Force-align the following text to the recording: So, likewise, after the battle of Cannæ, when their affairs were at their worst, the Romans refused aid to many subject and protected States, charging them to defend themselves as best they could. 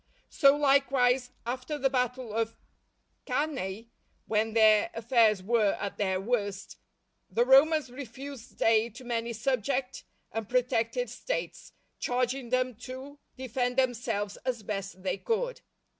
So, 0.31 0.57
likewise, 0.57 1.29
after 1.45 1.77
the 1.77 1.91
battle 1.91 2.33
of 2.33 2.57
Cannæ, 3.27 3.89
when 4.25 4.53
their 4.53 4.89
affairs 4.95 5.43
were 5.43 5.77
at 5.79 5.99
their 5.99 6.19
worst, 6.19 6.77
the 7.29 7.45
Romans 7.45 7.91
refused 7.91 8.59
aid 8.63 8.95
to 8.95 9.03
many 9.03 9.31
subject 9.31 10.03
and 10.31 10.49
protected 10.49 11.07
States, 11.11 11.73
charging 11.99 12.49
them 12.49 12.73
to 12.77 13.19
defend 13.37 13.77
themselves 13.77 14.37
as 14.37 14.63
best 14.63 15.03
they 15.03 15.17
could. 15.19 15.61